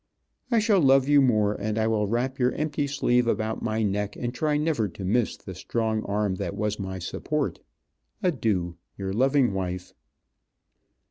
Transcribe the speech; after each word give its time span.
I 0.49 0.57
shall 0.57 0.81
love 0.81 1.07
you 1.07 1.21
more, 1.21 1.53
and 1.53 1.77
I 1.77 1.85
will 1.85 2.07
wrap 2.07 2.39
your 2.39 2.53
empty 2.53 2.87
sleeve 2.87 3.27
about 3.27 3.61
my 3.61 3.83
neck, 3.83 4.15
and 4.15 4.33
try 4.33 4.57
never 4.57 4.87
to 4.89 5.05
miss 5.05 5.37
the 5.37 5.53
strong 5.53 6.01
arm 6.05 6.33
that 6.37 6.55
was 6.55 6.79
my 6.79 6.97
support. 6.97 7.59
Adieu. 8.23 8.77
"Your 8.97 9.13
loving 9.13 9.53
wife." 9.53 9.93